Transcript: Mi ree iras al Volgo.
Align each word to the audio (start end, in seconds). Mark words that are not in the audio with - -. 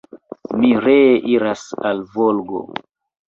Mi 0.61 0.69
ree 0.85 1.11
iras 1.33 1.67
al 1.91 2.03
Volgo. 2.17 2.65